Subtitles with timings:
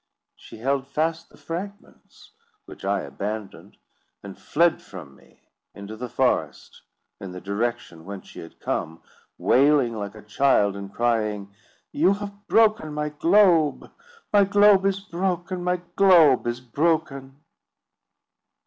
[0.35, 2.31] She held fast the fragments,
[2.65, 3.77] which I abandoned,
[4.23, 5.43] and fled from me
[5.75, 6.81] into the forest
[7.19, 9.03] in the direction whence she had come,
[9.37, 11.53] wailing like a child, and crying,
[11.91, 13.91] "You have broken my globe;
[14.33, 17.35] my globe is broken—my globe is broken!"